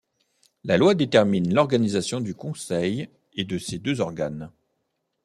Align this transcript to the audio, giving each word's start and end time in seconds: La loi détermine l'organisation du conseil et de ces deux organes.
La 0.63 0.77
loi 0.79 0.95
détermine 0.95 1.53
l'organisation 1.53 2.21
du 2.21 2.33
conseil 2.33 3.07
et 3.35 3.45
de 3.45 3.59
ces 3.59 3.77
deux 3.77 4.01
organes. 4.01 4.51